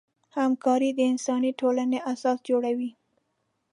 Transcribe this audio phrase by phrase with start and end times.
[0.37, 2.91] همکاري د انساني ټولنې اساس جوړوي.